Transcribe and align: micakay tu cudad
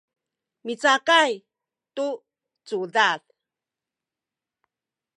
micakay 0.65 1.31
tu 1.95 2.07
cudad 2.67 3.21